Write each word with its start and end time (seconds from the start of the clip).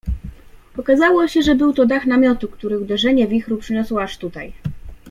Okazało 0.77 1.27
się, 1.27 1.41
że 1.41 1.55
był 1.55 1.73
to 1.73 1.85
dach 1.85 2.05
namiotu, 2.05 2.47
który 2.47 2.79
uderzenie 2.79 3.27
wichru 3.27 3.57
przyniosło 3.57 4.01
aż 4.03 4.17
tutaj. 4.17 4.53